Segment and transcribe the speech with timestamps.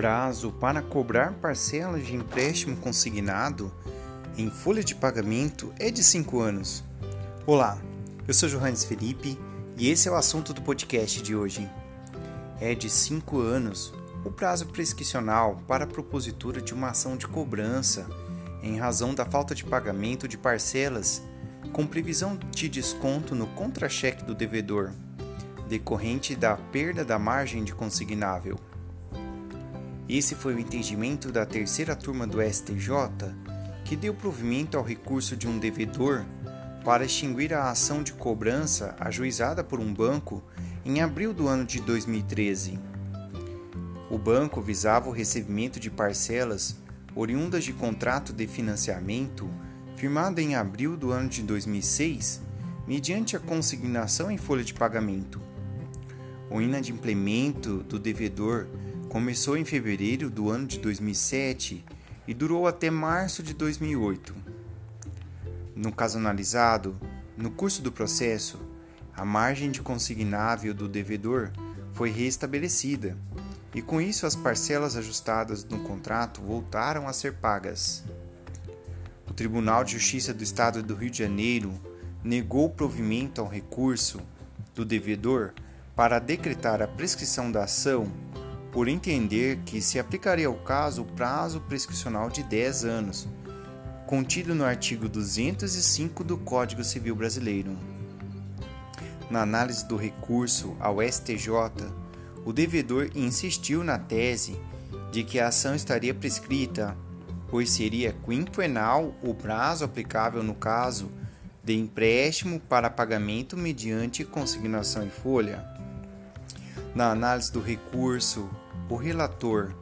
[0.00, 3.70] prazo para cobrar parcelas de empréstimo consignado
[4.34, 6.82] em folha de pagamento é de 5 anos.
[7.46, 7.76] Olá,
[8.26, 9.38] eu sou Johannes Felipe
[9.76, 11.68] e esse é o assunto do podcast de hoje.
[12.58, 13.92] É de 5 anos
[14.24, 18.06] o prazo prescricional para a propositura de uma ação de cobrança
[18.62, 21.22] em razão da falta de pagamento de parcelas
[21.74, 24.92] com previsão de desconto no contra-cheque do devedor,
[25.68, 28.58] decorrente da perda da margem de consignável.
[30.12, 32.90] Esse foi o entendimento da terceira turma do STJ,
[33.84, 36.24] que deu provimento ao recurso de um devedor
[36.84, 40.42] para extinguir a ação de cobrança ajuizada por um banco
[40.84, 42.76] em abril do ano de 2013.
[44.10, 46.74] O banco visava o recebimento de parcelas
[47.14, 49.48] oriundas de contrato de financiamento
[49.94, 52.42] firmado em abril do ano de 2006,
[52.84, 55.40] mediante a consignação em folha de pagamento.
[56.50, 58.66] O inadimplemento do devedor
[59.10, 61.84] começou em fevereiro do ano de 2007
[62.28, 64.32] e durou até março de 2008.
[65.74, 66.96] No caso analisado,
[67.36, 68.60] no curso do processo,
[69.12, 71.50] a margem de consignável do devedor
[71.90, 73.18] foi restabelecida
[73.74, 78.04] e com isso as parcelas ajustadas no contrato voltaram a ser pagas.
[79.28, 81.74] O Tribunal de Justiça do Estado do Rio de Janeiro
[82.22, 84.20] negou provimento ao recurso
[84.72, 85.52] do devedor
[85.96, 88.06] para decretar a prescrição da ação
[88.72, 93.28] por entender que se aplicaria ao caso o prazo prescricional de 10 anos,
[94.06, 97.76] contido no artigo 205 do Código Civil Brasileiro.
[99.30, 101.48] Na análise do recurso ao STJ,
[102.44, 104.58] o devedor insistiu na tese
[105.12, 106.96] de que a ação estaria prescrita,
[107.48, 111.10] pois seria quinquenal o prazo aplicável no caso
[111.62, 115.64] de empréstimo para pagamento mediante consignação em folha.
[116.94, 118.50] Na análise do recurso,
[118.88, 119.74] o relator,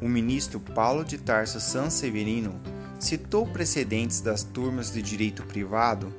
[0.00, 2.60] o ministro Paulo de Tarso Sanseverino,
[2.98, 6.12] citou precedentes das turmas de direito privado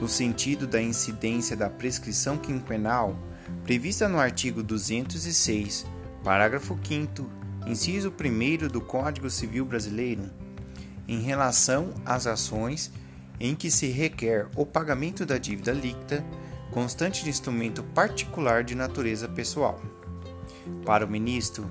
[0.00, 3.16] no sentido da incidência da prescrição quinquenal
[3.64, 5.86] prevista no artigo 206,
[6.22, 10.30] parágrafo 5 inciso 1 do Código Civil Brasileiro,
[11.06, 12.90] em relação às ações
[13.38, 16.24] em que se requer o pagamento da dívida líquida
[16.70, 19.80] constante de instrumento particular de natureza pessoal.
[20.84, 21.66] Para o ministro,